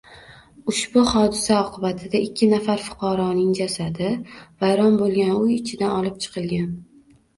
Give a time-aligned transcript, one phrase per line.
[0.71, 4.09] Ushbu hodisa oqibatida ikki nafar fuqaroning jasadi
[4.65, 6.71] vayron boʻlgan, uy ichidan olib chiqilgan.